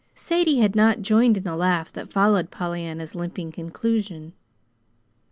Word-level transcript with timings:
(Sadie 0.15 0.57
had 0.57 0.75
not 0.75 1.03
joined 1.03 1.37
in 1.37 1.43
the 1.43 1.55
laugh 1.55 1.93
that 1.93 2.11
followed 2.11 2.49
Pollyanna's 2.49 3.13
limping 3.13 3.51
conclusion.) 3.51 4.33